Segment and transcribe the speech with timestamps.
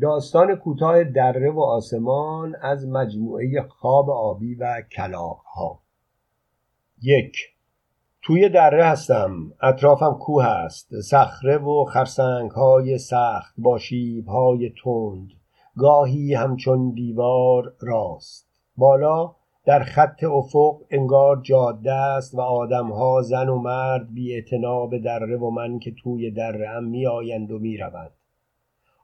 [0.00, 5.80] داستان کوتاه دره و آسمان از مجموعه خواب آبی و کلاق ها
[7.02, 7.36] یک
[8.22, 9.52] توی دره هستم.
[9.62, 11.00] اطرافم کوه است.
[11.00, 15.28] صخره و خرسنگ های سخت با شیب های تند.
[15.76, 18.48] گاهی همچون دیوار راست.
[18.76, 19.34] بالا
[19.64, 24.42] در خط افق انگار جاده است و آدمها زن و مرد بی
[24.90, 28.17] به دره و من که توی دره هم می آیند و می روند.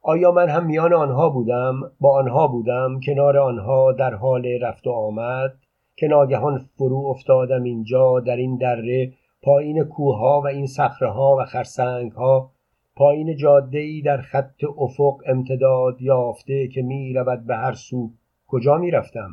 [0.07, 4.90] آیا من هم میان آنها بودم با آنها بودم کنار آنها در حال رفت و
[4.90, 5.54] آمد؟
[5.96, 10.67] که ناگهان فرو افتادم اینجا در این دره پایین کوهها و این
[11.00, 11.64] ها و
[12.17, 12.50] ها
[12.96, 18.11] پایین جاده ای در خط افق امتداد یافته که می رود به هر سو.
[18.46, 19.30] کجا می رفتم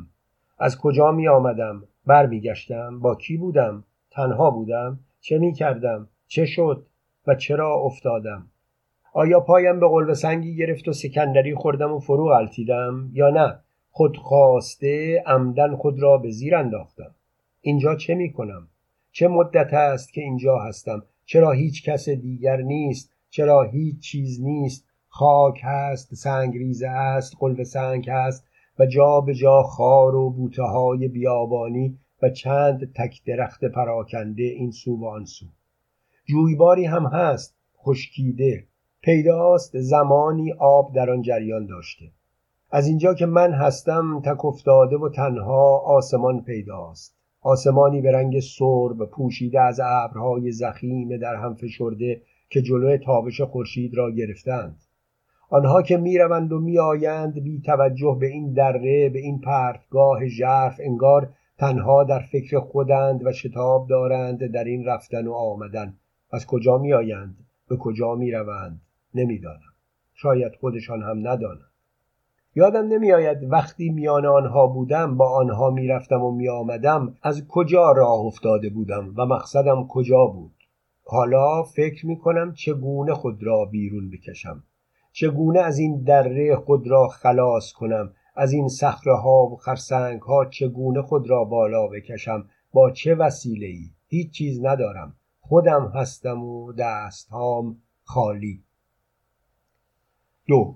[0.59, 6.07] از کجا می آمدم بر می گشتم با کی بودم؟ تنها بودم؟ چه می کردم
[6.27, 6.85] چه شد؟
[7.27, 8.50] و چرا افتادم؟
[9.13, 14.17] آیا پایم به قلب سنگی گرفت و سکندری خوردم و فرو غلطیدم یا نه؟ خود
[14.17, 17.15] خواسته عمدن خود را به زیر انداختم.
[17.61, 18.67] اینجا چه می کنم؟
[19.11, 24.85] چه مدت است که اینجا هستم؟ چرا هیچ کس دیگر نیست؟ چرا هیچ چیز نیست؟
[25.07, 28.47] خاک هست سنگ ریزه است قلب سنگ هست
[28.79, 34.71] و جا به جا خار و بوته های بیابانی و چند تک درخت پراکنده این
[34.71, 35.45] سو و آن سو.
[36.25, 38.70] جویباری هم هست خشکیده.
[39.03, 42.05] پیداست زمانی آب در آن جریان داشته.
[42.71, 47.15] از اینجا که من هستم تک افتاده و تنها آسمان پیداست.
[47.41, 53.97] آسمانی به رنگ سرب پوشیده از ابرهای زخیم در هم فشرده که جلوی تابش خورشید
[53.97, 54.81] را گرفتند.
[55.49, 61.29] آنها که می‌روند و میآیند بی توجه به این دره به این پرتگاه ژرف انگار
[61.57, 65.93] تنها در فکر خودند و شتاب دارند در این رفتن و آمدن.
[66.31, 67.37] از کجا میآیند؟
[67.69, 68.81] به کجا می‌روند؟
[69.15, 69.73] نمی‌دانم.
[70.13, 71.71] شاید خودشان هم ندانند.
[72.55, 78.69] یادم نمیآید وقتی میان آنها بودم با آنها می‌رفتم و میآمدم از کجا راه افتاده
[78.69, 80.53] بودم و مقصدم کجا بود؟
[81.03, 84.63] حالا فکر می کنم چگونه خود را بیرون بکشم.
[85.11, 90.45] چگونه از این دره خود را خلاص کنم؟ از این صخره ها و خرسنگ ها
[90.45, 95.15] چگونه خود را بالا بکشم؟ با چه وسیله ای هیچ چیز ندارم.
[95.39, 98.63] خودم هستم و دستهام خالی.
[100.47, 100.75] دو.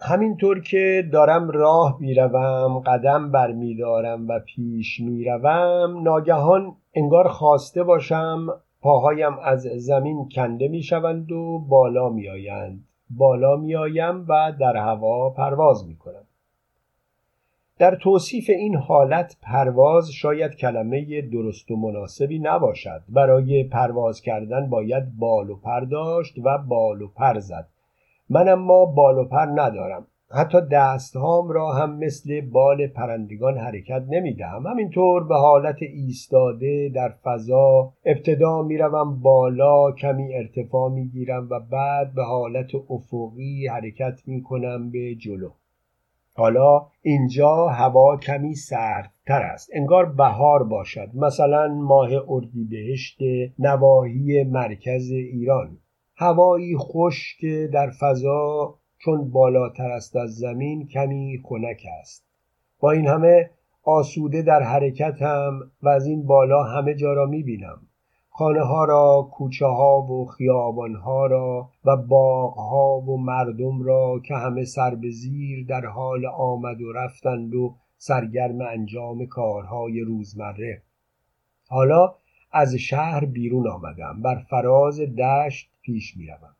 [0.00, 8.46] همینطور که دارم راه می‌روم قدم برمیدارم و پیش می‌روم ناگهان انگار خواسته باشم
[8.80, 12.84] پاهایم از زمین کنده می‌شوند و بالا میآیند.
[13.10, 16.24] بالا میآیم و در هوا پرواز می‌کنم.
[17.78, 23.02] در توصیف این حالت پرواز شاید کلمه درست و مناسبی نباشد.
[23.08, 27.68] برای پرواز کردن باید بال و پر داشت و بال و پر زد.
[28.34, 30.06] من اما بال و پر ندارم.
[30.30, 37.08] حتی دستهام را هم مثل بال پرندگان حرکت نمی دهم همینطور به حالت ایستاده در
[37.24, 44.42] فضا ابتدا می‌روم بالا کمی ارتفاع می گیرم و بعد به حالت افقی حرکت می
[44.42, 45.50] کنم به جلو.
[46.36, 49.70] حالا اینجا هوا کمی سردتر است.
[49.74, 51.08] انگار بهار باشد.
[51.14, 53.18] مثلا ماه اردیبهشت
[53.58, 55.78] نواحی مرکز ایران.
[56.16, 62.24] هوایی خشک در فضا چون بالاتر است از زمین کمی خنک است.
[62.80, 63.50] با این همه
[63.82, 67.80] آسوده در حرکتم و از این بالا همه جا را می بینم
[68.36, 74.20] خانه ها را کوچه ها و خیابان ها را و باغ ها و مردم را
[74.24, 80.82] که همه سر به زیر در حال آمد و رفتند و سرگرم انجام کارهای روزمره.
[81.68, 82.14] حالا
[82.54, 84.22] از شهر بیرون آمدم.
[84.22, 86.56] بر فراز دشت پیش می روم.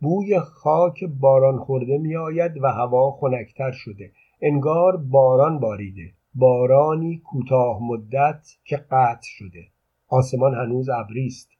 [0.00, 4.12] بوی خاک باران خورده می آید و هوا خنکتر شده.
[4.42, 6.12] انگار باران باریده.
[6.34, 9.66] بارانی کوتاه مدت که قطع شده.
[10.08, 11.50] آسمان هنوز ابری است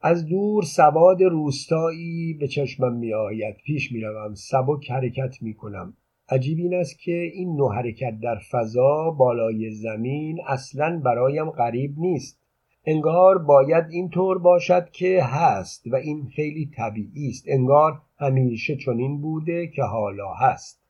[0.00, 5.96] از دور سواد روستایی به چشمم می آید پیش می روم سبک حرکت می کنم
[6.28, 12.38] عجیب این است که این نوع حرکت در فضا بالای زمین اصلا برایم غریب نیست.
[12.84, 17.44] انگار باید اینطور باشد که هست و این خیلی طبیعی است.
[17.48, 20.80] انگار همیشه چنین بوده که حالا هست.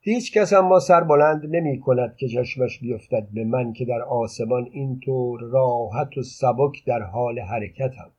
[0.00, 4.68] هیچ کس اما سر بلند نمی کند که چشمش بیفتد به من که در آسمان
[4.72, 8.10] اینطور راحت و سبک در حال حرکتم.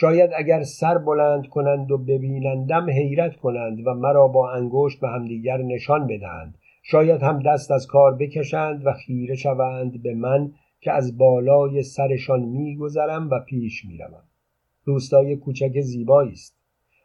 [0.00, 5.56] شاید اگر سر بلند کنند و ببینندم حیرت کنند و مرا با انگشت به همدیگر
[5.56, 6.58] نشان بدهند.
[6.82, 12.40] شاید هم دست از کار بکشند و خیره شوند به من که از بالای سرشان
[12.40, 14.22] میگذرم و پیش می‌روم.
[14.84, 16.56] روستای کوچک زیبایی است.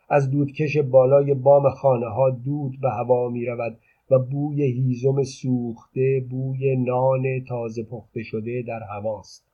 [0.10, 3.78] از دودکش بالای بام خانه ها دود به هوا می رود
[4.12, 9.53] و بوی هیزم سوخته بوی نان تازه پخته شده در هواست.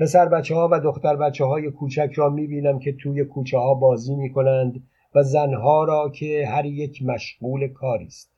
[0.00, 3.74] پسر بچه ها و دختر بچه های کوچک را می بینم که توی کوچه ها
[3.74, 8.32] بازی می کنند و زنها را که هر یک مشغول کاری است.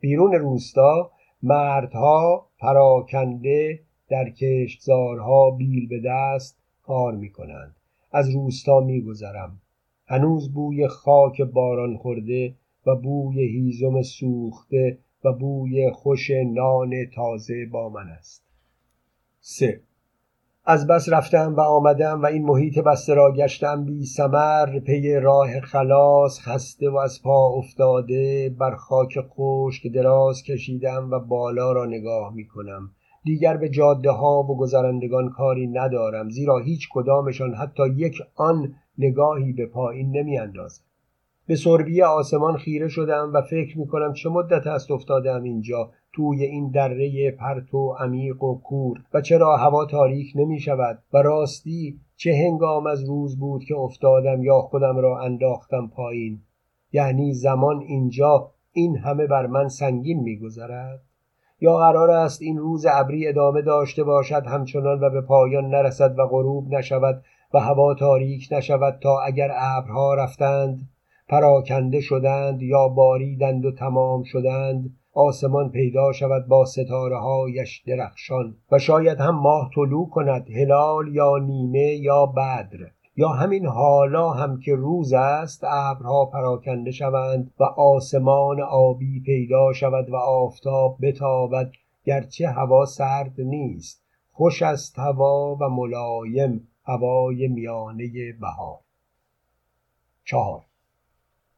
[0.00, 1.10] بیرون روستا
[1.42, 7.76] مردها پراکنده در کشتزارها بیل به دست کار می کنند
[8.12, 9.60] از روستا می گذرم
[10.06, 12.54] هنوز بوی خاک باران خورده
[12.86, 18.44] و بوی هیزم سوخته و بوی خوش نان تازه با من است.
[19.40, 19.80] سه.
[20.66, 25.60] از بس رفتم و آمدم و این محیط بسته را گشتم بی سمر پی راه
[25.60, 32.34] خلاص خسته و از پا افتاده بر خاک خشک دراز کشیدم و بالا را نگاه
[32.34, 32.90] می کنم.
[33.24, 39.52] دیگر به جاده ها و گذرندگان کاری ندارم زیرا هیچ کدامشان حتی یک آن نگاهی
[39.52, 40.82] به پایین نمی اندازم
[41.46, 45.90] به سربی آسمان خیره شدم و فکر می کنم چه مدت است افتادم اینجا.
[46.14, 48.98] توی این دره پرت و عمیق و کور.
[49.14, 54.42] و چرا هوا تاریک نمی شود؟ و راستی چه هنگام از روز بود که افتادم
[54.42, 56.40] یا خودم را انداختم پایین؟
[56.92, 61.02] یعنی زمان اینجا این همه بر من سنگین میگذرد
[61.60, 66.26] یا قرار است این روز ابری ادامه داشته باشد همچنان و به پایان نرسد و
[66.26, 67.22] غروب نشود
[67.54, 70.88] و هوا تاریک نشود تا اگر ابرها رفتند
[71.28, 78.78] پراکنده شدند یا باریدند و تمام شدند؟ آسمان پیدا شود با ستاره هایش درخشان و
[78.78, 82.90] شاید هم ماه طلوع کند هلال یا نیمه یا بدر.
[83.16, 90.10] یا همین حالا هم که روز است ابرها پراکنده شوند و آسمان آبی پیدا شود
[90.10, 91.72] و آفتاب بتابد
[92.04, 94.04] گرچه هوا سرد نیست.
[94.32, 98.78] خوش است هوا و ملایم هوای میانه بهار.
[100.24, 100.62] چهار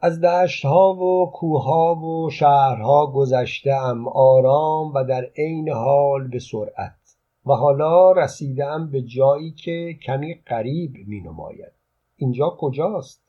[0.01, 7.17] از دشتها و کوهها و شهرها گذشتم آرام و در عین حال به سرعت
[7.47, 11.73] و حالا رسیدم به جایی که کمی قریب می نماید
[12.17, 13.23] اینجا کجاست؟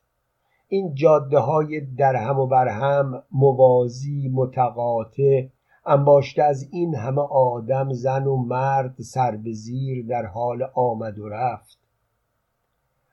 [0.68, 5.46] این جاده های درهم و برهم موازی متقاطع
[5.86, 11.28] انباشته از این همه آدم زن و مرد سر به زیر در حال آمد و
[11.28, 11.87] رفت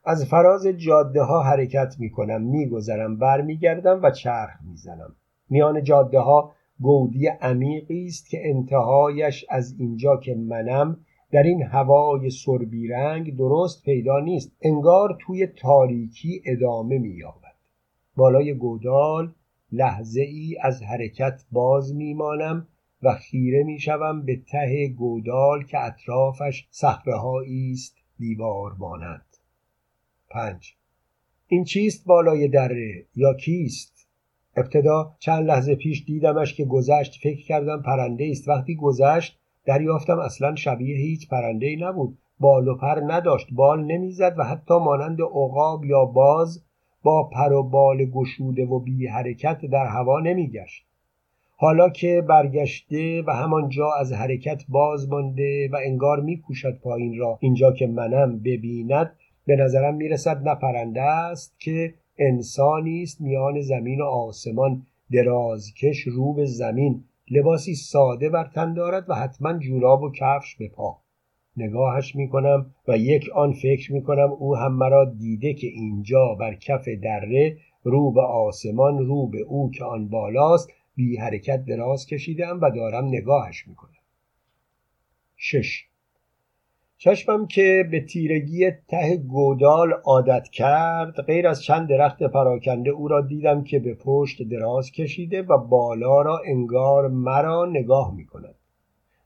[0.07, 5.15] از فراز جاده ها حرکت می کنم می گذرم برمیگردم و چرخ می‌زنم.
[5.49, 10.97] میان جاده ها گودی عمیقی است که انتهایش از اینجا که منم
[11.31, 14.51] در این هوای سربی رنگ درست پیدا نیست.
[14.61, 17.55] انگار توی تاریکی ادامه مییابد.
[18.15, 19.33] بالای گودال
[19.71, 22.67] لحظه ای از حرکت باز میمانم
[23.03, 29.34] و خیره می‌شوم به ته گودال که اطرافش صخرههایی است دیوار مانند.
[30.35, 30.73] پنج.
[31.47, 34.07] این چیست بالای دره یا کیست؟
[34.57, 37.19] ابتدا چند لحظه پیش دیدمش که گذشت.
[37.23, 38.49] فکر کردم پرنده است.
[38.49, 40.19] وقتی گذشت دریافتم.
[40.19, 42.17] اصلا شبیه هیچ پرنده ای نبود.
[42.39, 43.47] بال و پر نداشت.
[43.51, 46.63] بال نمی‌زد و حتی مانند عقاب یا باز
[47.03, 50.85] با پر و بال گشوده و بی حرکت در هوا نمیگشت.
[51.57, 57.71] حالا که برگشته و همانجا از حرکت باز مانده و انگار میکوشد پایین را اینجا
[57.71, 59.11] که منم ببیند
[59.45, 64.85] به نظرم می‌رسد نه پرنده است که انسانی است میان زمین و آسمان.
[65.11, 67.03] درازکش رو به زمین.
[67.31, 70.97] لباسی ساده بر تن دارد و حتما جوراب و کفش به پا.
[71.57, 76.87] نگاهش می‌کنم و یک آن فکر می‌کنم او هم مرا دیده که اینجا بر کف
[77.03, 82.71] دره رو به آسمان رو به او که آن بالاست بی حرکت دراز کشیدم و
[82.71, 83.91] دارم نگاهش می‌کنم.
[85.37, 85.85] شش
[86.97, 93.21] چشمم که به تیرگی ته گودال عادت کرد غیر از چند درخت پراکنده او را
[93.21, 98.55] دیدم که به پشت دراز کشیده و بالا را انگار مرا نگاه می کند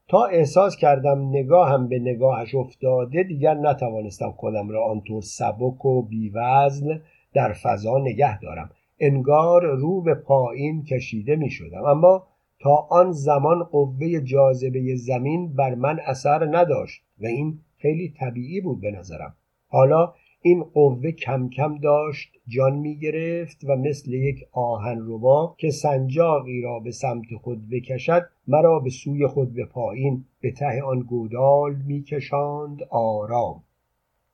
[0.08, 7.02] تا احساس کردم نگاهم به نگاهش افتاده دیگر نتوانستم خودم را آنطور سبک و بیوزن
[7.34, 8.70] در فضا نگه دارم.
[9.00, 12.28] انگار رو به پایین کشیده می شدم اما
[12.60, 18.82] تا آن زمان قوه جاذبه زمین بر من اثر نداشت و این خیلی طبیعی بود
[18.82, 19.36] به نظرم.
[19.68, 25.72] حالا این قوه کم کم داشت جان می گرفت و مثل یک آهن ربا که
[25.72, 31.00] سنجاقی را به سمت خود بکشد مرا به سوی خود به پایین به ته آن
[31.00, 33.64] گودال می کشاند آرام.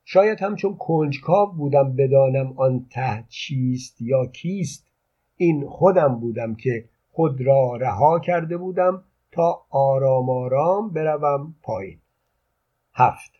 [0.05, 4.87] شاید همچون کنجکاو بودم بدانم آن ته چیست یا کیست.
[5.37, 11.97] این خودم بودم که خود را رها کرده بودم تا آرام آرام بروم پایین.
[12.93, 13.31] هفت.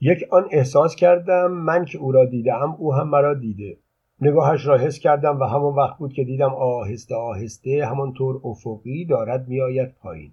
[0.00, 3.76] یک آن احساس کردم من که او را دیدم او هم مرا دیده.
[4.20, 9.48] نگاهش را حس کردم و همان وقت بود که دیدم آهسته آهسته همانطور افقی دارد
[9.48, 10.32] میآید پایین.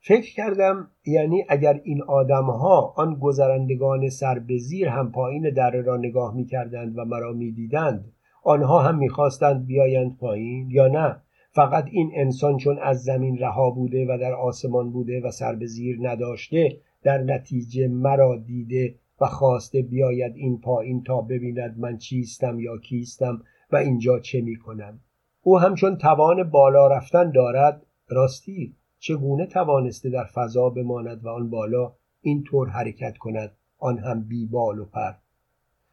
[0.00, 5.96] فکر کردم یعنی اگر این آدمها آن گذرندگان سر به زیر هم پایین دره را
[5.96, 8.12] نگاه می کردند و مرا می دیدند
[8.42, 11.16] آنها هم می‌خواستند بیایند پایین یا نه؟
[11.54, 15.66] فقط این انسان چون از زمین رها بوده و در آسمان بوده و سر به
[15.66, 22.60] زیر نداشته در نتیجه مرا دیده و خواسته بیاید این پایین تا ببیند من چیستم
[22.60, 23.42] یا کیستم
[23.72, 25.00] و اینجا چه می‌کنم.
[25.42, 31.92] او همچون توان بالا رفتن دارد راستی چگونه توانسته در فضا بماند و آن بالا
[32.20, 35.12] اینطور حرکت کند آن هم بی بال و پر.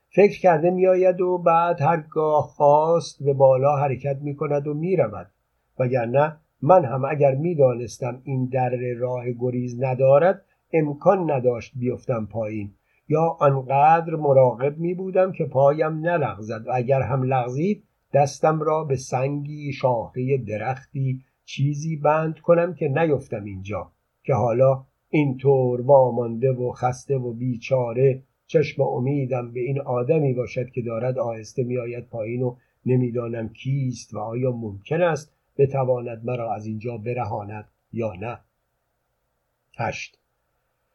[0.09, 5.31] فکر کرده میآید و بعد هرگاه خواست به بالا حرکت می کند و می رود
[5.79, 12.71] وگرنه من هم اگر می‌دانستم این در راه گریز ندارد امکان نداشت بیفتم پایین.
[13.09, 17.83] یا آنقدر مراقب می بودم که پایم نلغزد و اگر هم لغزید
[18.13, 23.91] دستم را به سنگی شاخه درختی چیزی بند کنم که نیفتم اینجا.
[24.23, 30.81] که حالا اینطور وامانده و خسته و بیچاره چشم امیدم به این آدمی باشد که
[30.81, 32.55] دارد آهسته میآید پایین و
[32.85, 38.39] نمی‌دانم کیست و آیا ممکن است بتواند مرا از اینجا برهاند یا نه؟
[39.77, 40.19] هشت.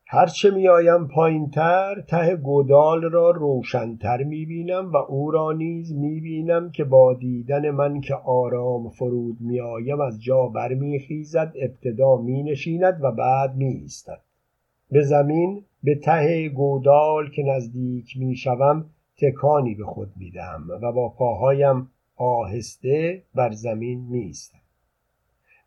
[0.06, 7.14] هرچه میآیم پایینتر ته گودال را روشنتر می‌بینم و او را نیز می‌بینم که با
[7.14, 14.20] دیدن من که آرام فرود میآیم از جا برمیخیزد ابتدا مینشیند و بعد میایستد
[14.90, 21.90] به زمین به ته گودال که نزدیک می‌شوم تکانی به خود می‌دهم و با پاهایم
[22.16, 24.58] آهسته بر زمین میایستم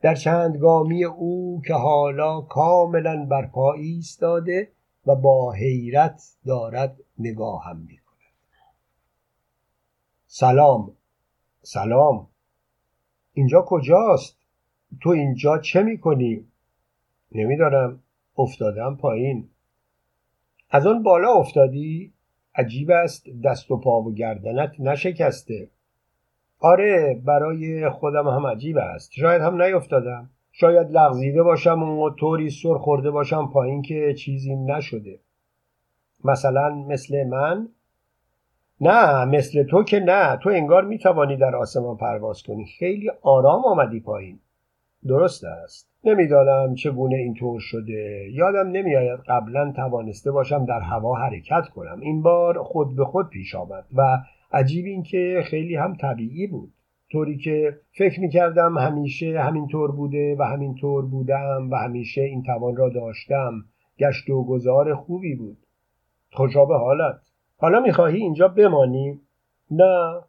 [0.02, 4.72] در چندگامی او که حالا کاملا بر پا ایستاده
[5.06, 8.08] و با حیرت دارد نگاهم می کند
[10.28, 10.98] سلام
[11.68, 12.28] سلام.
[13.34, 14.38] اینجا کجاست؟
[15.02, 16.48] تو اینجا چه می کنی؟
[17.32, 18.04] نمی‌دانم.
[18.38, 19.50] افتادم پایین.
[20.70, 22.14] از آن بالا افتادی؟
[22.56, 23.30] عجیب است.
[23.44, 25.70] دست و پا و گردنت نشکسته.
[26.60, 29.12] آره برای خودم هم عجیب است.
[29.12, 30.30] شاید هم نیفتادم.
[30.52, 35.20] شاید لغزیده باشم و طوری سر خورده باشم پایین که چیزی نشده.
[36.24, 37.68] مثلا مثل من؟
[38.82, 40.38] نه مثل تو که نه.
[40.38, 42.66] تو انگار می‌توانی در آسمان پرواز کنی.
[42.80, 44.40] خیلی آرام آمدی پایین.
[45.08, 45.90] درست است.
[46.04, 48.30] نمی‌دانم چگونه اینطور شده.
[48.32, 52.00] یادم نمیآید قبلا توانسته باشم در هوا حرکت کنم.
[52.00, 54.18] این بار خود به خود پیش آمد و
[54.52, 56.74] عجیب این که خیلی هم طبیعی بود.
[57.12, 62.76] طوری که فکر می کردم همیشه همینطور بوده و همینطور بودم و همیشه این توان
[62.76, 63.54] را داشتم.
[64.00, 65.58] گشت و گذار خوبی بود.
[66.32, 67.20] خوشا به حالت.
[67.58, 69.20] حالا می‌خواهی اینجا بمانی؟
[69.72, 70.22] نه.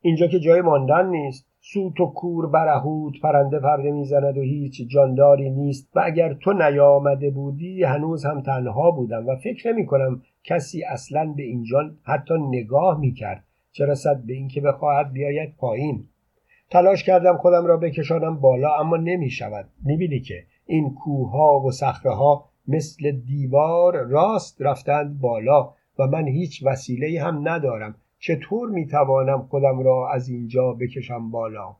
[0.00, 1.46] اینجا که جای ماندن نیست.
[1.60, 5.96] سوت و کور برهود پرنده پرده می‌زند و هیچ جانداری نیست.
[5.96, 11.32] و اگر تو نیامده بودی هنوز هم تنها بودم و فکر نمی کنم کسی اصلا
[11.36, 13.44] به اینجا حتی نگاه می‌کرد.
[13.72, 16.08] چه رسد به اینکه بخواهد بیاید پایین؟
[16.70, 21.70] تلاش کردم خودم را بکشانم بالا اما نمی شود می‌بینی که این کوهها و
[22.04, 27.94] ها مثل دیوار راست رفتند بالا و من هیچ وسیله هم ندارم.
[28.18, 31.76] چطور می‌توانم خودم را از اینجا بکشم بالا؟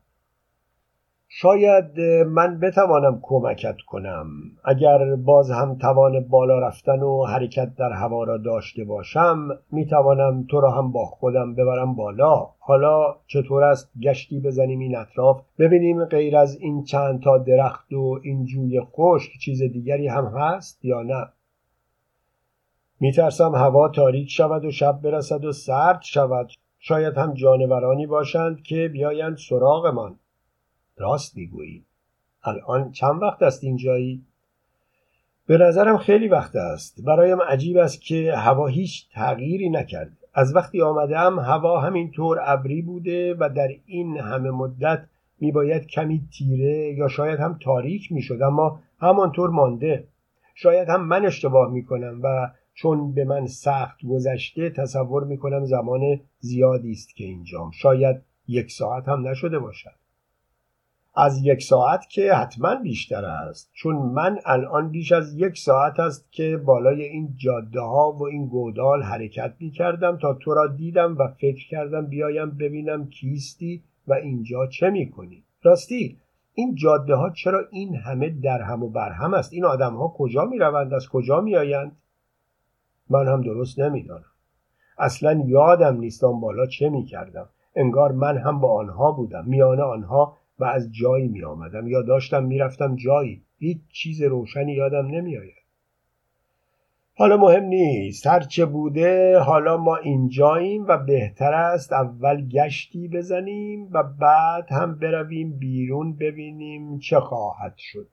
[1.35, 4.27] شاید من بتوانم کمکت کنم.
[4.65, 10.61] اگر باز هم توان بالا رفتن و حرکت در هوا را داشته باشم می‌توانم تو
[10.61, 12.49] را هم با خودم ببرم بالا.
[12.59, 18.19] حالا چطور است گشتی بزنیم این اطراف؟ ببینیم غیر از این چند تا درخت و
[18.23, 21.27] این جوی خشک چیز دیگری هم هست یا نه.
[22.99, 26.49] میترسم هوا تاریک شود و شب برسد و سرد شود.
[26.79, 30.19] شاید هم جانورانی باشند که بیایند سراغمان.
[30.97, 31.85] راست می‌گویی.
[32.43, 34.21] الان چند وقت است اینجایی؟
[35.47, 37.05] به نظرم خیلی وقت است.
[37.05, 40.17] برایم عجیب است که هوا هیچ تغییری نکرده.
[40.33, 45.05] از وقتی آمدم هوا همینطور ابری بوده و در این همه مدت
[45.39, 50.07] میباید کمی تیره یا شاید هم تاریک می‌شد اما همانطور مانده.
[50.55, 56.91] شاید هم من اشتباه می‌کنم و چون به من سخت گذشته تصور می‌کنم زمان زیادی
[56.91, 57.71] است که اینجام.
[57.71, 60.02] شاید یک ساعت هم نشده باشد.
[61.15, 63.71] از یک ساعت که حتما بیشتر است.
[63.73, 68.47] چون من الان بیش از یک ساعت است که بالای این جاده ها و این
[68.47, 74.13] گودال حرکت می کردم تا تو را دیدم و فکر کردم بیایم ببینم کیستی و
[74.13, 76.17] اینجا چه می کنی راستی
[76.53, 80.07] این جاده ها چرا این همه در هم و بر هم است؟ این آدم ها
[80.17, 81.97] کجا می روند از کجا می آیند
[83.09, 84.25] من هم درست نمی‌دانم.
[84.97, 89.45] اصلا یادم نیست آن بالا چه می کردم انگار من هم با آنها بودم.
[89.47, 93.43] میان آنها و از جایی می آمدم یا داشتم می‌رفتم جایی.
[93.59, 95.63] هیچ چیز روشنی یادم نمیآید.
[97.15, 98.27] حالا مهم نیست.
[98.27, 105.57] هرچه بوده حالا ما اینجاییم و بهتر است اول گشتی بزنیم و بعد هم برویم
[105.59, 108.07] بیرون ببینیم چه خواهد شد.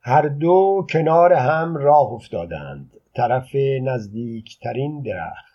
[0.00, 2.90] هر دو کنار هم راه افتادند.
[3.14, 5.51] طرف نزدیکترین درخت.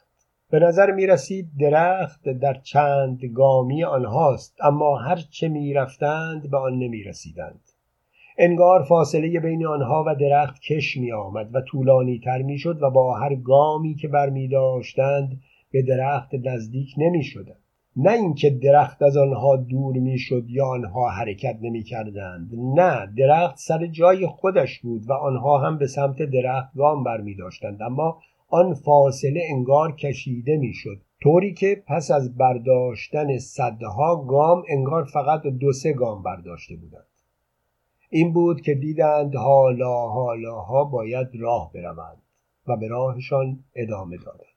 [0.51, 6.73] به نظر می رسید درخت در چند گامی آنهاست اما هرچه می رفتند به آن
[6.73, 7.61] نمی رسیدند
[8.37, 12.89] انگار فاصله بین آنها و درخت کش می آمد و طولانی تر می شد و
[12.89, 17.63] با هر گامی که بر می داشتند به درخت نزدیک نمی شدند.
[17.95, 23.57] نه اینکه درخت از آنها دور می شد یا آنها حرکت نمی کردند نه درخت
[23.57, 28.19] سر جای خودش بود و آنها هم به سمت درخت گام بر می داشتند اما
[28.49, 35.41] آن فاصله انگار کشیده می شد طوری که پس از برداشتن صدها گام انگار فقط
[35.41, 37.07] دو سه گام برداشته بودند.
[38.09, 42.21] این بود که دیدند حالا حالاها باید راه بروند
[42.67, 44.47] و به راهشان ادامه دادند.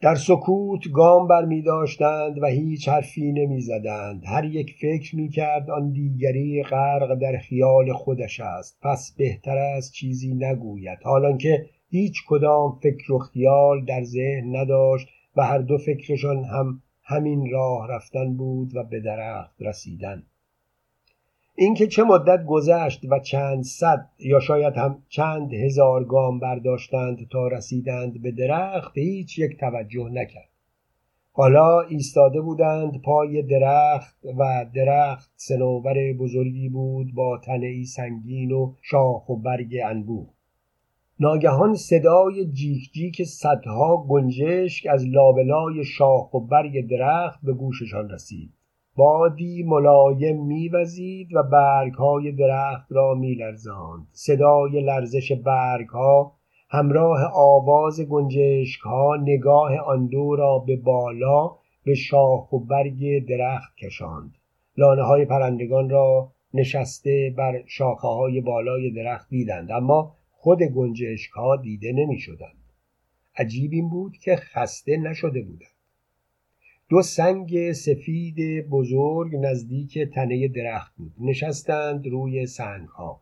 [0.00, 4.22] در سکوت گام بر می داشتند و هیچ حرفی نمی زدند.
[4.26, 8.78] هر یک فکر می کرد آن دیگری غرق در خیال خودش است.
[8.82, 10.98] پس بهتر است چیزی نگوید.
[11.02, 16.82] حالان که هیچ کدام فکر و خیال در ذهن نداشت و هر دو فکرشان هم
[17.02, 20.22] همین راه رفتن بود و به درخت رسیدن.
[21.54, 27.48] اینکه چه مدت گذشت و چند صد یا شاید هم چند هزار گام برداشتند تا
[27.48, 30.48] رسیدند به درخت هیچ یک توجه نکرد.
[31.32, 39.28] حالا ایستاده بودند پای درخت و درخت سنوبر بزرگی بود با تنه سنگین و شاخ
[39.28, 40.28] و برگ انبوه.
[41.22, 48.52] ناگهان صدای جیک جیک صدها گنجشک از لابلای شاخ و برگ درخت به گوششان رسید.
[48.96, 54.06] بادی ملایم میوزید و برگهای درخت را میلرزاند.
[54.12, 56.32] صدای لرزش برگها
[56.70, 61.50] همراه آواز گنجشکها نگاه آن دو را به بالا
[61.84, 64.30] به شاخ و برگ درخت کشاند.
[64.76, 69.70] لانه های پرندگان را نشسته بر شاخه های بالای درخت دیدند.
[69.70, 72.64] اما خود گنجشک ها دیده نمی شدند.
[73.36, 75.80] عجیب این بود که خسته نشده بودند.
[76.88, 83.20] دو سنگ سفید بزرگ نزدیک تنه درخت بود نشستند روی سنگ ها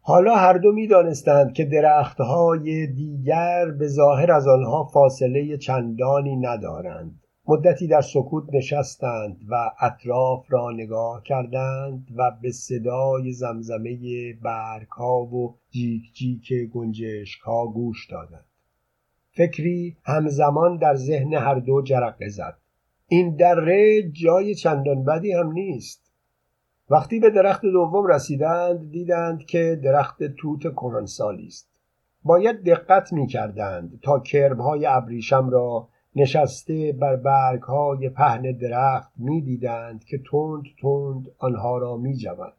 [0.00, 6.36] حالا هر دو می دانستند که درخت های دیگر به ظاهر از آنها فاصله چندانی
[6.36, 7.19] ندارند
[7.50, 13.98] مدتی در سکوت نشستند و اطراف را نگاه کردند و به صدای زمزمه
[14.42, 18.44] برگ ها و جیک جیک گنجشک ها گوش دادند.
[19.30, 22.58] فکری همزمان در ذهن هر دو جرقه زد.
[23.08, 26.12] این دره جای چندان بدی هم نیست.
[26.90, 31.68] وقتی به درخت دوم رسیدند دیدند که درخت توت کهنسالی است.
[32.22, 39.40] باید دقت می کردند تا کرمهای ابریشم را نشسته بر برگ های پهن درخت می
[39.40, 42.52] دیدند که تند تند آنها را می جوند.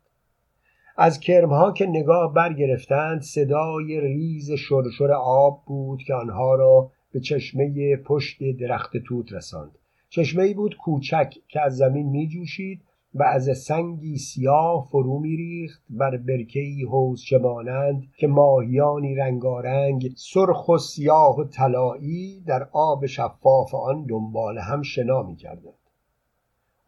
[0.97, 7.95] از کرمها که نگاه برگرفتند صدای ریز شرشر آب بود که آنها را به چشمه
[7.97, 9.77] پشت درخت توت رساند
[10.09, 12.81] چشمه بود کوچک که از زمین می جوشید
[13.13, 20.77] و از سنگی سیاه فرو میریخت بر برکهای حوز مانند که ماهیانی رنگارنگ سرخ و
[20.77, 25.73] سیاه و طلایی در آب شفاف آن دنبال هم شنا می‌کردند.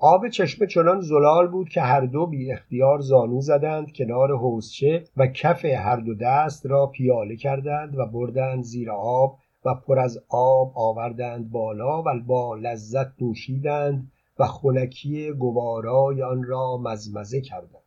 [0.06, 5.28] آب چشمه چنان زلال بود که هر دو بی اختیار زانو زدند کنار حوزچه و
[5.28, 10.72] کف هر دو دست را پیاله کردند و بردند زیر آب و پر از آب
[10.76, 17.84] آوردند بالا و با لذت نوشیدند و خنکی گوارای آن را مزمزه کردند.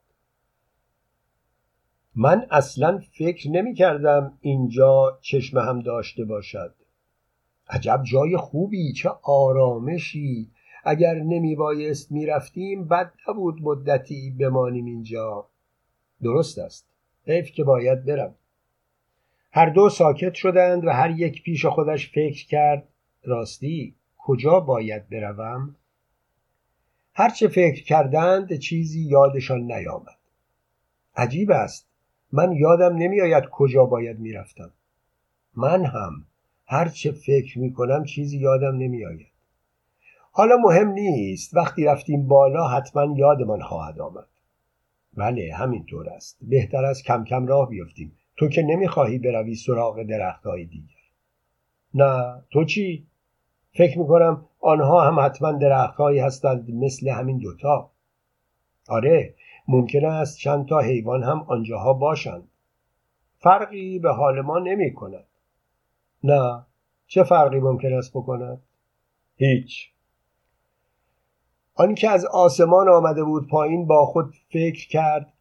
[2.14, 6.74] من اصلا فکر نمی کردم اینجا چشم هم داشته باشد.
[7.68, 10.50] عجب جای خوبی چه آرامشی.
[10.84, 15.46] اگر نمی بایست می رفتیم بد نبود مدتی بمانیم اینجا.
[16.22, 16.88] درست است.
[17.26, 18.34] حیف که باید برم.
[19.52, 22.88] هر دو ساکت شدند و هر یک پیش خودش فکر کرد
[23.24, 25.76] راستی کجا باید بروم؟
[27.18, 30.18] هرچه فکر کردند چیزی یادشان نیامد.
[31.16, 31.88] عجیب است
[32.32, 34.70] من یادم نمیآید کجا باید می‌رفتم.
[35.54, 36.26] من هم
[36.66, 39.26] هرچه فکر می‌کنم چیزی یادم نمیآید.
[40.32, 44.28] حالا مهم نیست وقتی رفتیم بالا حتما یادمان خواهد آمد.
[45.14, 46.38] بله همینطور است.
[46.42, 48.12] بهتر است کم کم راه بیفتیم.
[48.36, 50.94] تو که نمی‌خواهی بروی سراغ درختهای دیگر.
[51.94, 53.06] نه تو چی؟
[53.74, 57.90] فکر می‌کنم آنها هم حتما درختهایی هستند مثل همین دوتا.
[58.88, 59.34] آره
[59.68, 62.48] ممکن است چند تا حیوان هم آنجاها باشند.
[63.38, 65.24] فرقی به حال ما نمی کند
[66.24, 66.64] نه
[67.06, 68.62] چه فرقی ممکن است بکند؟
[69.36, 69.90] هیچ.
[71.74, 75.32] آنکه از آسمان آمده بود پایین با خود فکر کرد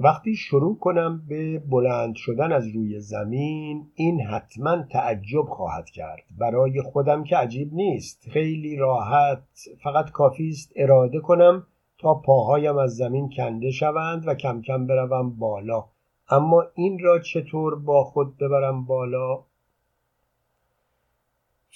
[0.00, 6.24] وقتی شروع کنم به بلند شدن از روی زمین این حتما تعجب خواهد کرد.
[6.38, 8.28] برای خودم که عجیب نیست.
[8.30, 9.44] خیلی راحت
[9.82, 11.66] فقط کافی است اراده کنم
[11.98, 15.84] تا پاهایم از زمین کنده شوند و کم کم بروم بالا.
[16.30, 19.44] اما این را چطور با خود ببرم بالا؟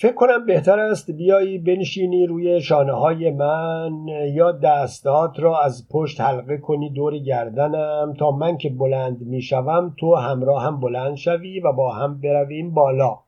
[0.01, 6.21] فکر کنم بهتر است بیایی بنشینی روی شانه های من یا دستات را از پشت
[6.21, 8.15] حلقه کنی دور گردنم.
[8.19, 13.19] تا من که بلند می‌شوم تو همراه هم بلند شوی و با هم برویم بالا.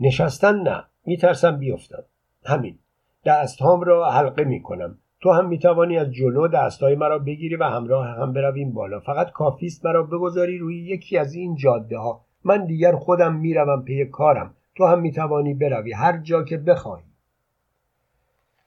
[0.00, 2.02] نشستن نه میترسم بیفتم.
[2.44, 2.78] همین
[3.24, 4.98] دستهام را حلقه می‌کنم.
[5.20, 9.00] تو هم می‌توانی از جلو دستهای مرا بگیری و همراه هم برویم بالا.
[9.00, 14.04] فقط کافیست مرا بگذاری روی یکی از این جاده ها من دیگر خودم می‌روم پی
[14.04, 14.54] کارم.
[14.76, 17.04] تو هم می‌توانی بروی هر جا که بخواهی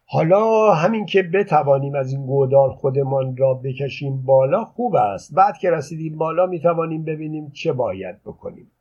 [0.06, 5.34] حالا همین که بتوانیم از این گودال خودمان را بکشیم بالا خوب است.
[5.34, 8.72] بعد که رسیدیم بالا می‌توانیم ببینیم چه باید بکنیم.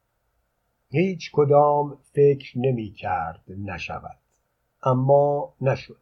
[0.90, 4.18] هیچ کدام فکر نمی کرد نشود
[4.82, 5.96] اما نشد.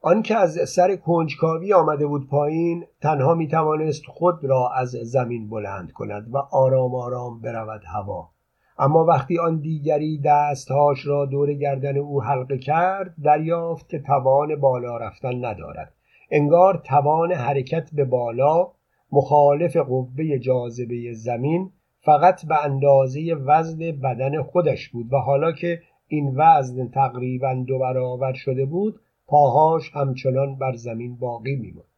[0.00, 5.92] آنکه از سر کنجکاوی آمده بود پایین تنها می توانست خود را از زمین بلند
[5.92, 8.30] کند و آرام آرام برود هوا.
[8.78, 14.96] اما وقتی آن دیگری دستهاش را دور گردن او حلقه کرد دریافت که توان بالا
[14.96, 15.92] رفتن ندارد.
[16.30, 18.72] انگار توان حرکت به بالا
[19.12, 26.34] مخالف قوه جاذبه زمین فقط به اندازه وزن بدن خودش بود و حالا که این
[26.36, 31.88] وزن تقریبا دو برابر شده بود پاهاش همچنان بر زمین باقی میماند.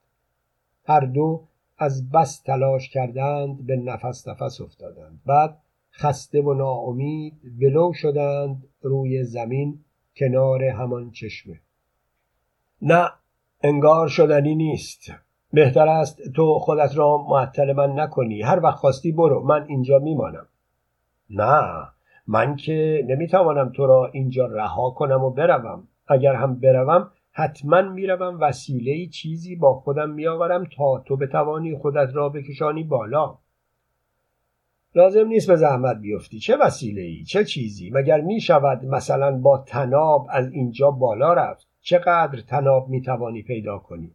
[0.86, 1.42] هر دو
[1.78, 5.20] از بس تلاش کردند به نفس نفس افتادند.
[5.26, 5.56] بعد
[6.00, 9.84] خسته و ناامید ولو شدند روی زمین
[10.16, 11.60] کنار همان چشمه.
[12.82, 13.10] نه
[13.62, 15.12] انگار شدنی نیست.
[15.52, 18.42] بهتر است تو خودت را معطل من نکنی.
[18.42, 20.46] هر وقت خواستی برو من اینجا میمانم.
[21.30, 21.62] نه
[22.26, 25.88] من که نمی‌توانم تو را اینجا رها کنم و بروم.
[26.08, 32.28] اگر هم بروم حتما می‌روم وسیله چیزی با خودم میآورم تا تو بتوانی خودت را
[32.28, 33.38] بکشانی بالا.
[34.94, 36.38] لازم نیست به زحمت بیفتی.
[36.38, 41.68] چه وسیله ای چه چیزی؟ مگر می شود مثلا با تناب از اینجا بالا رفت؟
[41.80, 44.14] چقدر تناب می توانی پیدا کنی؟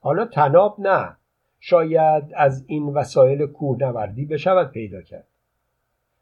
[0.00, 1.16] حالا تناب نه.
[1.60, 5.26] شاید از این وسایل کوهنوردی بشود پیدا کرد.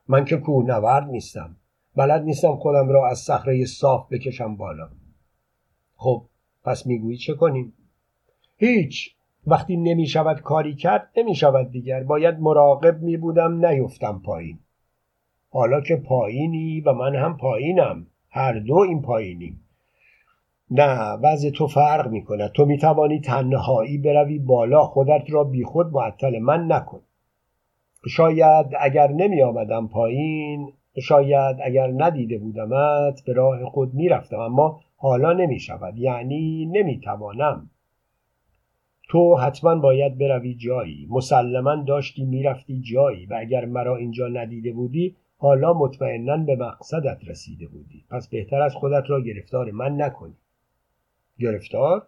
[0.09, 1.57] من که کوهنورد نیستم.
[1.97, 4.89] بلد نیستم خودم را از صخره صاف بکشم بالا.
[5.97, 6.27] خب
[6.65, 7.73] پس می‌گویی چه کنیم؟
[8.57, 9.16] هیچ.
[9.47, 12.03] وقتی نمی شود کاری کرد نمی شود دیگر.
[12.03, 14.59] باید مراقب می بودم نیفتم پایین.
[15.51, 18.07] حالا که پایینی و من هم پایینم.
[18.31, 19.61] هر دو این پایینیم.
[20.71, 24.83] نه وضع تو فرق می کند تو می توانی تنهایی بروی بالا.
[24.83, 27.01] خودت را بی خود معطل من نکن.
[28.09, 34.81] شاید اگر نمی آمدم پایین شاید اگر ندیده بودمت به راه خود می رفتم اما
[34.97, 37.71] حالا نمی شود یعنی نمی توانم
[39.09, 41.07] تو حتما باید بروی جایی.
[41.11, 47.67] مسلما داشتی می‌رفتی جایی و اگر مرا اینجا ندیده بودی حالا مطمئنا به مقصدت رسیده
[47.67, 48.05] بودی.
[48.11, 50.37] پس بهتر از خودت را گرفتار من نکنی.
[51.39, 52.07] گرفتار؟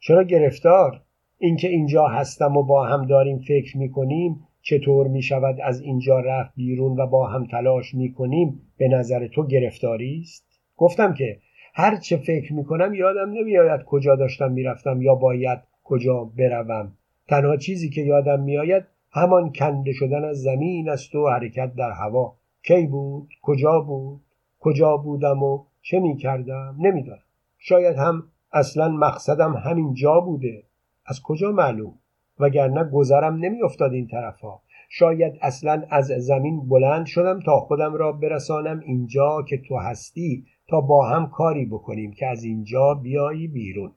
[0.00, 1.00] چرا گرفتار؟
[1.38, 6.52] اینکه اینجا هستم و با هم داریم فکر می‌کنیم چطور می شود از اینجا رفت
[6.56, 11.38] بیرون و با هم تلاش می کنیم به نظر تو گرفتاری است؟ گفتم که
[11.74, 16.92] هر چه فکر می کنم یادم نمیآید کجا داشتم می‌رفتم یا باید کجا بروم.
[17.28, 22.36] تنها چیزی که یادم میآید همان کنده شدن از زمین است و حرکت در هوا.
[22.62, 24.20] کی بود؟ کجا بود؟
[24.60, 27.22] کجا بودم و چه می کردم نمی‌دانم.
[27.58, 30.62] شاید هم اصلا مقصدم همین جا بوده.
[31.06, 31.94] از کجا معلوم؟
[32.38, 38.80] وگرنه گذرم نمیافتاد این طرفها شاید اصلا از زمین بلند شدم تا خودم را برسانم
[38.80, 43.92] اینجا که تو هستی تا با هم کاری بکنیم که از اینجا بیایی بیرون.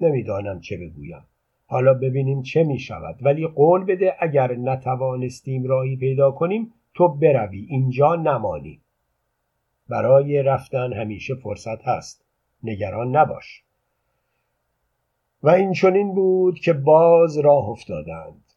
[0.00, 1.24] نمی‌دانم چه بگویم.
[1.66, 7.66] حالا ببینیم چه می شود ولی قول بده اگر نتوانستیم راهی پیدا کنیم تو بروی.
[7.68, 8.80] اینجا نمانی.
[9.88, 12.24] برای رفتن همیشه فرصت هست.
[12.62, 13.62] نگران نباش.
[15.42, 18.53] و این چنین بود که باز راه افتادند.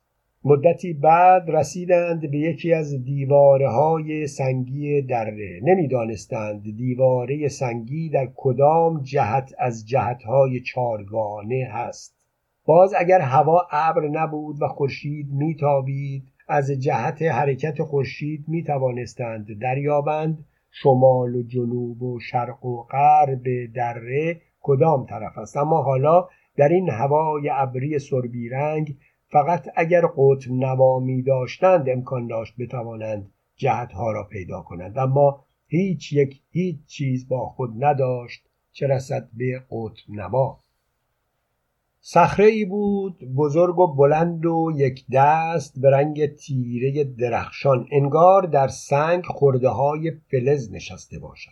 [0.50, 5.60] مدتی بعد رسیدند به یکی از دیواره های سنگی دره.
[5.64, 12.16] نمی‌دانستند دیواره سنگی در کدام جهت از جهتهای چارگانه هست.
[12.66, 20.46] باز اگر هوا ابر نبود و خورشید میتابید از جهت حرکت خورشید می توانستند دریابند.
[20.72, 23.44] شمال و جنوب و شرق و غرب
[23.76, 28.96] دره کدام طرف است؟ اما حالا در این هوای ابری سربی رنگ
[29.30, 34.98] فقط اگر قطب نوا می داشتند امکان داشت بتوانند جهتها را پیدا کنند.
[34.98, 40.60] اما هیچ یک هیچ چیز با خود نداشت چه رسد به قطب نوا.
[42.00, 47.88] صخره ای بود بزرگ و بلند و یک دست به رنگ تیره درخشان.
[47.92, 51.52] انگار در سنگ خورده های فلز نشسته باشد.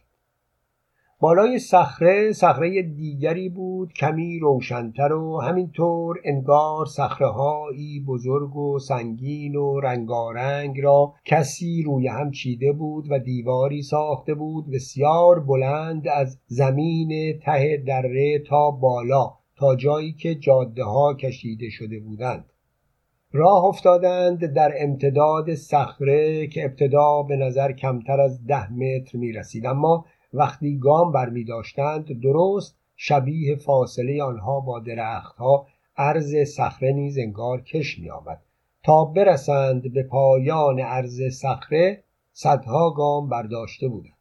[1.25, 7.27] بالای صخره صخره دیگری بود کمی روشنتر و همینطور انگار صخره
[8.07, 14.71] بزرگ و سنگین و رنگارنگ را کسی روی هم چیده بود و دیواری ساخته بود
[14.71, 21.99] بسیار بلند از زمین ته دره تا بالا تا جایی که جاده ها کشیده شده
[21.99, 22.45] بودند.
[23.31, 29.65] راه افتادند در امتداد صخره که ابتدا به نظر کمتر از ده متر می رسید
[29.65, 30.05] اما
[30.36, 35.67] وقتی گام بر می داشتند درست شبیه فاصله آنها با درختها
[35.98, 38.41] عرض صخره نیز انگار کش می آمد.
[38.84, 44.13] تا برسند به پایان عرض صخره صدها گام برداشته بودند.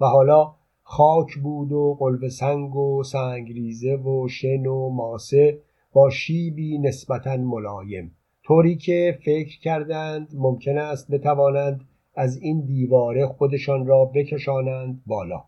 [0.00, 5.58] و حالا خاک بود و قلب سنگ و سنگریزه و شن و ماسه
[5.92, 8.16] با شیبی نسبتا ملایم.
[8.44, 11.80] طوری که فکر کردند ممکن است بتوانند
[12.20, 15.44] از این دیواره خودشان را بکشانند بالا.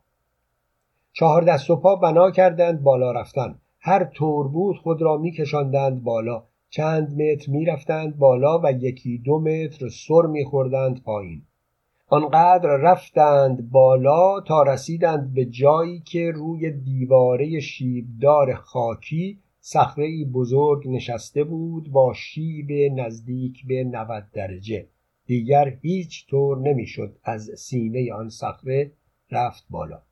[1.13, 3.59] چهار دست و پا بنا کردند بالا رفتن.
[3.81, 6.43] هر طور بود خود را میکشاندند بالا.
[6.71, 11.43] چند متر می‌رفتند بالا و یکی دو متر سر میخوردند پایین.
[12.09, 21.45] آنقدر رفتند بالا تا رسیدند به جایی که روی دیواره شیبدار خاکی صخره بزرگ نشسته
[21.45, 24.87] بود با شیب نزدیک به 90 درجه.
[25.33, 28.93] دیگر هیچ طور نمی‌شد از سینه آن صخره
[29.31, 30.03] رفت بالا.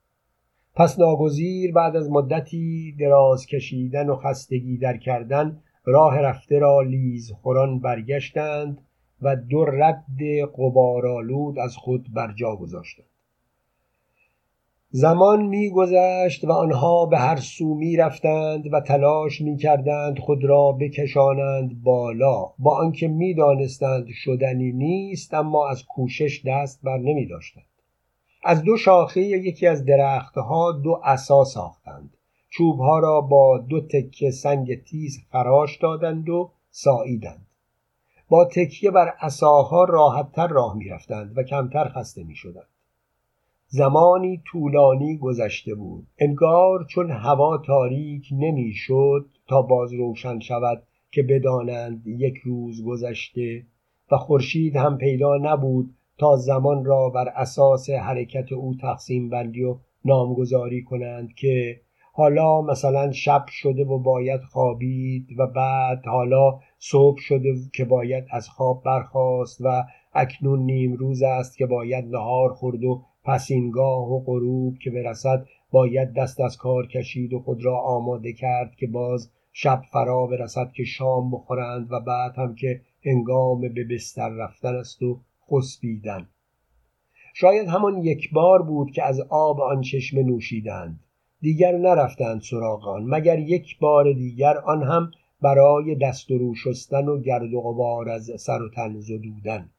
[0.75, 7.31] پس ناگزیر بعد از مدتی دراز کشیدن و خستگی در کردن راه رفته را لیز
[7.31, 8.81] خوران برگشتند
[9.21, 10.21] و دو رد
[10.57, 13.10] قبارالود از خود بر جا گذاشتند.
[14.93, 20.71] زمان میگذشت و آنها به هر سو می رفتند و تلاش می کردند خود را
[20.71, 22.49] بکشانند بالا.
[22.59, 27.65] با آنکه می دانستند شدنی نیست اما از کوشش دست بر نمی داشتند
[28.43, 32.17] از دو شاخه یکی از درختها دو عصا ساختند.
[32.49, 37.47] چوبها را با دو تکه سنگ تیز خراش دادند و ساییدند.
[38.29, 42.70] با تکیه بر عصاها راحتتر راه می‌رفتند و کمتر خسته می‌شدند.
[43.73, 46.07] زمانی طولانی گذشته بود.
[46.19, 53.65] انگار چون هوا تاریک نمی‌شد تا باز روشن شود که بدانند یک روز گذشته
[54.11, 59.77] و خورشید هم پیدا نبود تا زمان را بر اساس حرکت او تقسیم بندی و
[60.05, 61.81] نامگذاری کنند که
[62.13, 68.49] حالا مثلا شب شده و باید خوابید و بعد حالا صبح شده که باید از
[68.49, 74.77] خواب برخاست و اکنون نیم روز است که باید نهار خورد و پسینگاه و غروب
[74.77, 79.81] که برسد باید دست از کار کشید و خود را آماده کرد که باز شب
[79.91, 85.19] فرا برسد که شام بخورند و بعد هم که هنگام به بستر رفتن است و
[85.51, 86.27] خسبیدن.
[87.33, 90.99] شاید همان یک بار بود که از آب آن چشمه نوشیدند.
[91.41, 93.03] دیگر نرفتند سراغ آن.
[93.03, 98.09] مگر یک بار دیگر آن هم برای دست و رو شستن و گرد و غبار
[98.09, 99.69] از سر و تن زدودن.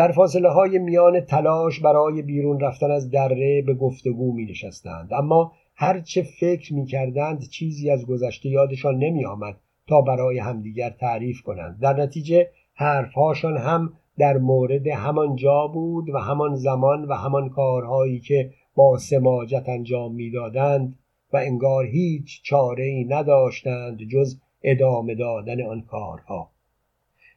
[0.00, 5.52] در فاصله های میان تلاش برای بیرون رفتن از دره به گفتگو می نشستند اما
[5.74, 9.56] هرچه فکر می کردند چیزی از گذشته یادشان نمی آمد
[9.88, 11.80] تا برای همدیگر تعریف کنند.
[11.80, 18.20] در نتیجه حرفهاشان هم در مورد همان جا بود و همان زمان و همان کارهایی
[18.20, 20.98] که با سماجت انجام می‌دادند
[21.32, 26.49] و انگار هیچ چاره ای نداشتند جز ادامه دادن آن کارها.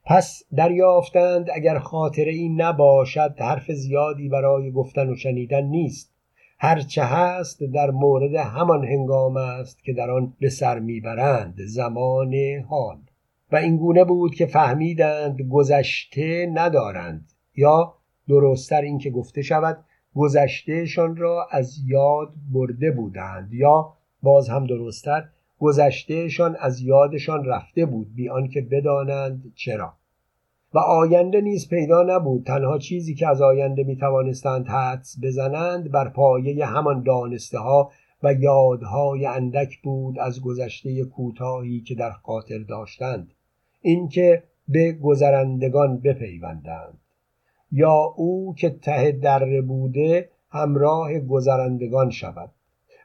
[0.06, 6.14] پس دریافتند اگر خاطره ای نباشد حرف زیادی برای گفتن و شنیدن نیست.
[6.60, 12.34] هرچه هست در مورد همان هنگام است که در آن به سر می‌برند زمان
[12.70, 12.98] حال.
[13.52, 17.94] و اینگونه بود که فهمیدند گذشته ندارند یا
[18.28, 19.78] درستتر اینکه گفته شود
[20.16, 25.24] گذشتهشان را از یاد برده بودند یا باز هم درستتر
[25.60, 29.94] گذشتهشان از یادشان رفته بود بی آنکه بدانند چرا.
[30.74, 32.44] و آینده نیز پیدا نبود.
[32.44, 37.92] تنها چیزی که از آینده می توانستند حدس بزنند بر پایه همان دانسته ها
[38.24, 43.34] و یادهای اندک بود از گذشته کوتاهی که در خاطر داشتند.
[43.82, 47.00] اینکه به گذرندگان بپیوندند.
[47.72, 52.52] یا او که ته دره بوده همراه گذرندگان شود.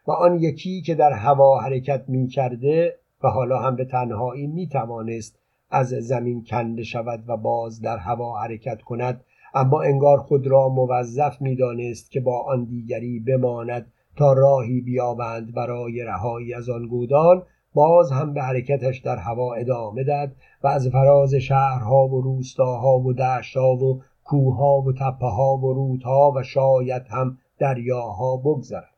[0.08, 4.68] و آن یکی که در هوا حرکت می کرده و حالا هم به تنهایی می
[4.68, 5.38] توانست
[5.70, 11.40] از زمین کنده شود و باز در هوا حرکت کند اما انگار خود را موظف
[11.40, 17.42] می دانست که با آن دیگری بماند تا راهی بیابند برای رهایی از آن گودال
[17.74, 23.12] باز هم به حرکتش در هوا ادامه داد و از فراز شهرها و روستاها و
[23.12, 28.97] دشتها و کوهها و تپه ها و رودها و شاید هم دریاها بگذرد.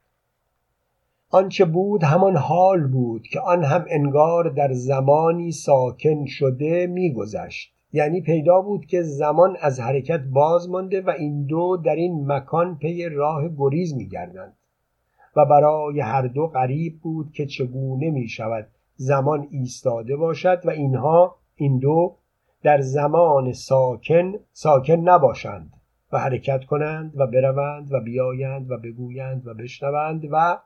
[1.32, 7.72] آنچه بود همان حال بود که آن هم انگار در زمانی ساکن شده میگذشت.
[7.92, 12.78] یعنی پیدا بود که زمان از حرکت باز مانده و این دو در این مکان
[12.78, 14.56] پی راه گریز میگردند.
[15.36, 18.66] و برای هر دو غریب بود که چگونه می شود
[18.96, 22.16] زمان ایستاده باشد و اینها این دو
[22.62, 25.72] در زمان ساکن ساکن نباشند
[26.12, 30.58] و حرکت کنند و بروند و بیایند و بگویند و بشنوند و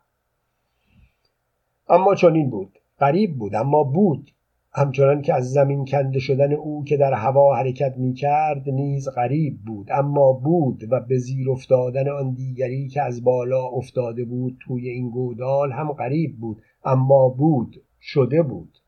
[1.89, 2.79] اما چنین بود.
[3.01, 4.31] غریب بود اما بود.
[4.73, 9.59] همچنان که از زمین کنده شدن او که در هوا حرکت می کرد نیز غریب
[9.67, 9.89] بود.
[9.91, 15.11] اما بود و به زیر افتادن آن دیگری که از بالا افتاده بود توی این
[15.11, 16.63] گودال هم غریب بود.
[16.85, 18.79] اما بود شده بود.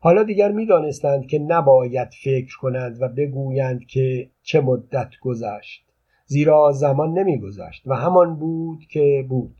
[0.00, 5.84] حالا دیگر می دانستند که نباید فکر کنند و بگویند که چه مدت گذشت.
[6.26, 9.56] زیرا زمان نمی گذشت و همان بود که بود.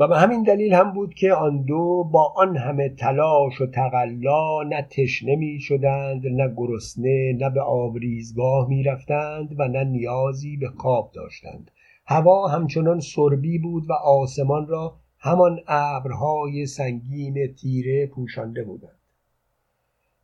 [0.00, 4.62] و به همین دلیل هم بود که آن دو با آن همه تلاش و تقلا
[4.62, 10.68] نه تشنه می شدند نه گرسنه نه به آبریزگاه می رفتند و نه نیازی به
[10.68, 11.70] خواب داشتند.
[12.06, 18.98] هوا همچنان سربی بود و آسمان را همان ابرهای سنگین تیره پوشانده بودند.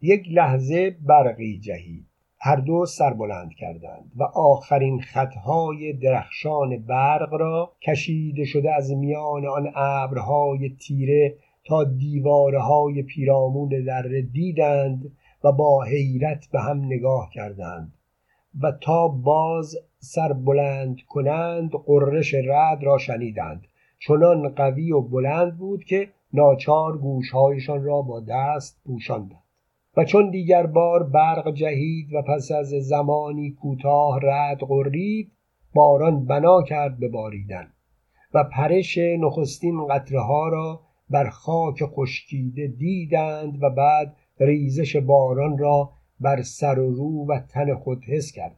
[0.01, 2.07] یک لحظه برقی جهید.
[2.47, 9.47] هر دو سر بلند کردند و آخرین خطهای درخشان برق را کشیده شده از میان
[9.47, 15.13] آن ابرهای تیره تا دیواره های پیرامون در دیدند
[15.45, 17.93] و با حیرت به هم نگاه کردند
[18.63, 23.67] و تا باز سر بلند کنند قررش رد را شنیدند.
[23.99, 29.46] چنان قوی و بلند بود که ناچار گوشهایشان را با دست پوشاندند.
[29.97, 35.33] و چون دیگر بار برق جهید و پس از زمانی کوتاه رد قرید
[35.75, 37.73] باران بنا کرد به باریدن
[38.35, 40.81] و پرش نخستین قطره ها را
[41.11, 47.75] بر خاک خشکیده دیدند و بعد ریزش باران را بر سر و رو و تن
[47.75, 48.57] خود حس کردند.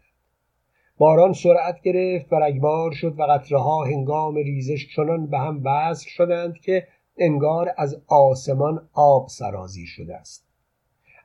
[0.98, 6.08] باران سرعت گرفت و رگبار شد و قطره ها هنگام ریزش چنان به هم وصل
[6.08, 10.47] شدند که انگار از آسمان آب سرازی شده است.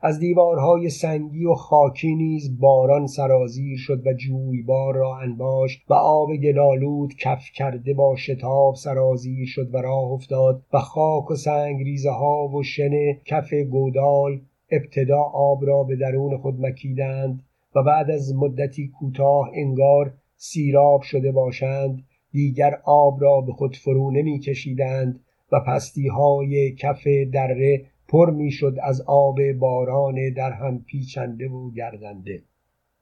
[0.06, 6.36] از دیوارهای سنگی و خاکی نیز باران سرازیر شد و جویبار را انباشت و آب
[6.36, 12.10] گلالود کف کرده با شتاب سرازیر شد و راه افتاد و خاک و سنگ ریزه
[12.10, 14.40] ها و شن کف گودال
[14.70, 17.42] ابتدا آب را به درون خود مکیدند
[17.74, 24.10] و بعد از مدتی کوتاه انگار سیراب شده باشند دیگر آب را به خود فرو
[24.10, 25.20] نمی کشیدند
[25.52, 32.42] و پستی های کف دره پر می‌شد از آب باران در هم پیچنده و گردنده.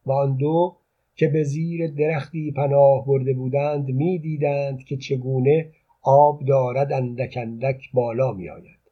[0.06, 0.76] و آن دو
[1.14, 5.70] که به زیر درختی پناه برده بودند می‌دیدند که چگونه
[6.02, 8.82] آب دارد اندک اندک بالا می آید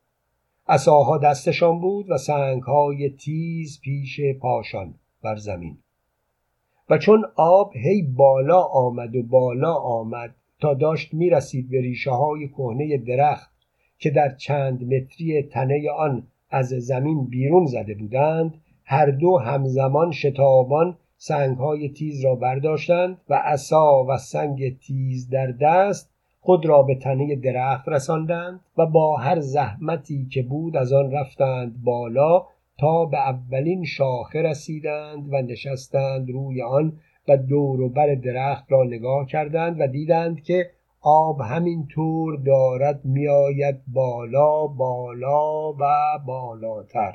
[0.69, 5.79] عصاها دستشان بود و سنگهای تیز پیش پاشان بر زمین.
[6.91, 12.49] و چون آب هی بالا آمد و بالا آمد تا داشت می‌رسید به ریشه های
[12.49, 13.51] کهنه درخت
[14.01, 20.97] که در چند متری تنه آن از زمین بیرون زده بودند هر دو همزمان شتابان
[21.17, 27.37] سنگهای تیز را برداشتند و عصا و سنگ تیز در دست خود را به تنه
[27.37, 32.47] درخت رساندند و با هر زحمتی که بود از آن رفتند بالا
[32.79, 36.93] تا به اولین شاخه رسیدند و نشستند روی آن
[37.29, 40.71] و دور و بر درخت را نگاه کردند و دیدند که
[41.03, 45.85] آب همین طور دارد میآید بالا بالا و
[46.27, 47.13] بالاتر.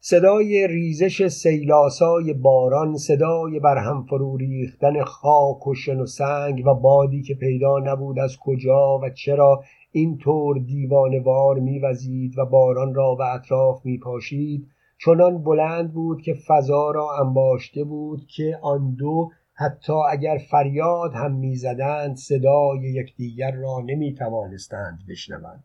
[0.00, 6.74] صدای ریزش سیلاسای باران صدای بر هم فرو ریختن خاک و شن و سنگ و
[6.74, 13.14] بادی که پیدا نبود از کجا و چرا این طور دیوانوار میوزید و باران را
[13.14, 14.66] به اطراف میپاشید.
[15.04, 19.30] چنان بلند بود که فضا را انباشته بود که آن دو
[19.60, 25.64] حتی اگر فریاد هم می‌زدند صدای یکدیگر را نمی‌توانستند بشنوند.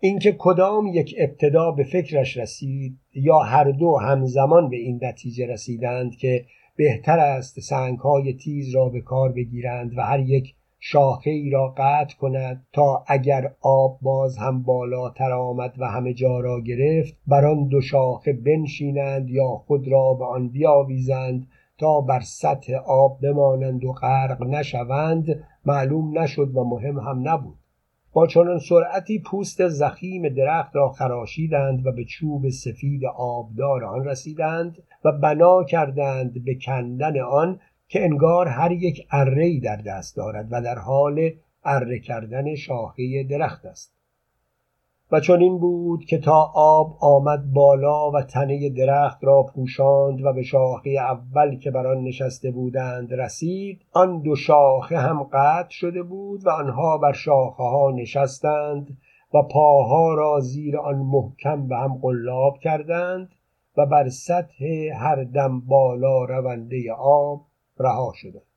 [0.00, 6.16] اینکه کدام یک ابتدا به فکرش رسید یا هر دو همزمان به این نتیجه رسیدند
[6.16, 6.44] که
[6.76, 12.16] بهتر است سنگهای تیز را به کار بگیرند و هر یک شاخه ای را قطع
[12.16, 17.68] کند تا اگر آب باز هم بالاتر آمد و همه جا را گرفت بر آن
[17.68, 21.46] دو شاخه بنشینند یا خود را به آن بیاویزند
[21.80, 25.26] تا بر سطح آب بمانند و غرق نشوند
[25.64, 27.58] معلوم نشد و مهم هم نبود.
[28.12, 34.82] با چنان سرعتی پوست زخیم درخت را خراشیدند و به چوب سفید آبدار آن رسیدند
[35.04, 40.62] و بنا کردند به کندن آن که انگار هر یک اره در دست دارد و
[40.62, 41.30] در حال
[41.64, 43.99] اره کردن شاخه درخت است.
[45.12, 50.32] و چون این بود که تا آب آمد بالا و تنه درخت را پوشاند و
[50.32, 56.02] به شاخه اول که بر آن نشسته بودند رسید آن دو شاخه هم قطع شده
[56.02, 58.98] بود و آنها بر شاخه ها نشستند
[59.34, 63.28] و پاها را زیر آن محکم به هم قلاب کردند
[63.76, 64.64] و بر سطح
[64.96, 67.40] هر دم بالا رونده آب
[67.78, 68.49] رها شدند.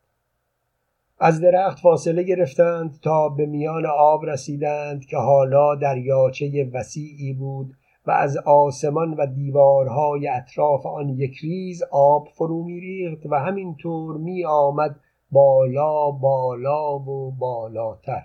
[1.26, 7.74] از درخت فاصله گرفتند تا به میان آب رسیدند که حالا دریاچه وسیعی بود
[8.08, 14.46] و از آسمان و دیوارهای اطراف آن یک ریز آب فرو میریخت و همینطور می
[14.46, 15.00] آمد
[15.32, 18.24] بالا بالا و بالاتر.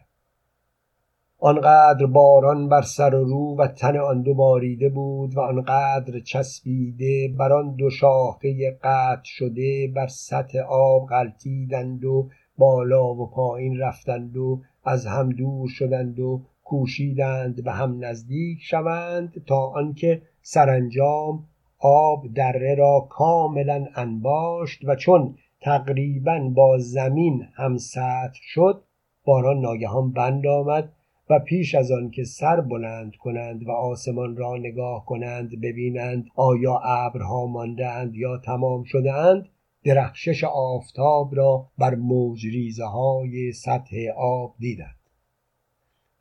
[1.38, 7.34] آنقدر باران بر سر و رو و تن آن دو باریده بود و آنقدر چسبیده
[7.38, 12.28] بر آن دو شاخه قطع شده بر سطح آب غلطیدند و
[12.58, 19.44] بالا و پایین رفتند و از هم دور شدند و کوشیدند به هم نزدیک شوند
[19.46, 21.44] تا آنکه سرانجام
[21.78, 28.82] آب دره را کاملا انباشت و چون تقریبا با زمین هم سطح شد
[29.24, 30.92] باران ناگهان بند آمد
[31.30, 36.78] و پیش از آن که سر بلند کنند و آسمان را نگاه کنند ببینند آیا
[36.84, 39.48] ابرها ماندهاند یا تمام شدهاند
[39.88, 44.96] درخشش آفتاب را بر موجریزه های سطح آب دیدند.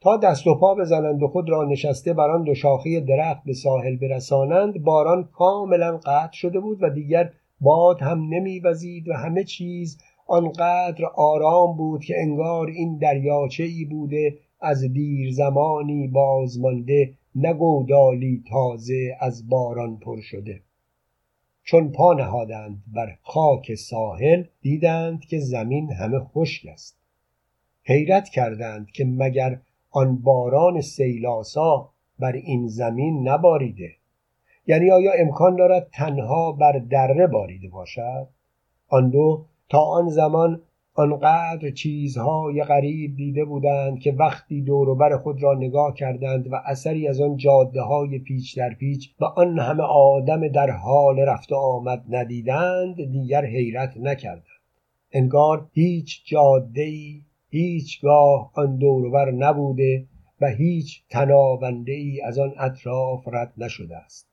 [0.01, 3.53] تا دست و پا بزنند و خود را نشسته بر آن دو شاخه درخت به
[3.53, 9.97] ساحل برسانند باران کاملا قطع شده بود و دیگر باد هم نمیوزید و همه چیز
[10.28, 19.18] آنقدر آرام بود که انگار این دریاچه ای بوده از دیر زمانی بازمانده نگودالی تازه
[19.20, 20.61] از باران پر شده.
[21.68, 26.97] چون پا نهادند بر خاک ساحل دیدند که زمین همه خشک است.
[27.84, 29.59] حیرت کردند که مگر
[29.91, 31.89] آن باران سیلاسا
[32.20, 33.91] بر این زمین نباریده.
[34.68, 38.28] یعنی آیا امکان دارد تنها بر دره باریده باشد؟
[38.88, 40.61] آن دو تا آن زمان
[41.00, 44.62] آنقدر چیزهای غریب دیده بودند که وقتی
[45.00, 49.26] بر خود را نگاه کردند و اثری از آن جاده های پیچ در پیچ و
[49.26, 54.43] آن همه آدم در حال رفت آمد ندیدند دیگر حیرت نکردند.
[55.12, 57.14] انگار هیچ جاده
[57.50, 60.06] هیچگاه آن دوروبر نبوده
[60.41, 64.28] و هیچ تناونده ای از آن اطراف رد نشده است.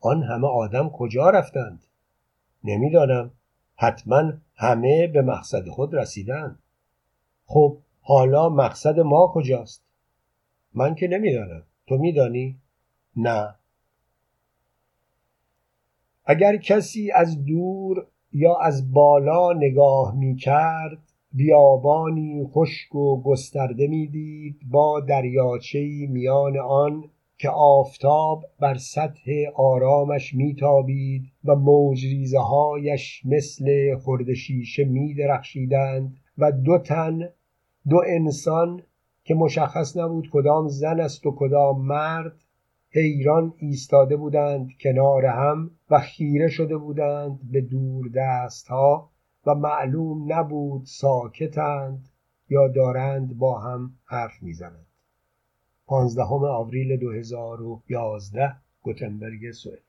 [0.00, 1.84] آن همه آدم کجا رفتند؟
[2.64, 3.30] نمی‌دانم.
[3.80, 6.58] حتما همه به مقصد خود رسیدن
[7.44, 9.84] خب حالا مقصد ما کجاست؟
[10.74, 11.62] من که نمی‌دانم.
[11.86, 12.58] تو میدانی؟
[13.16, 13.54] نه.
[16.24, 20.98] اگر کسی از دور یا از بالا نگاه می کرد
[21.32, 31.22] بیابانی خشک و گسترده می‌دید با دریاچه‌ای میان آن که آفتاب بر سطح آرامش میتابید
[31.44, 34.88] و موجریزه هایش مثل خرد شیشه
[36.38, 37.28] و دو تن
[37.88, 38.82] دو انسان
[39.24, 42.44] که مشخص نبود کدام زن است و کدام مرد
[42.90, 49.10] حیران ایستاده بودند کنار هم و خیره شده بودند به دور دست ها
[49.46, 52.08] و معلوم نبود ساکتند
[52.48, 54.87] یا دارند با هم حرف می‌زنند.
[55.88, 59.87] پانزدهم آوریل 2011 گوتنبرگ سوئد.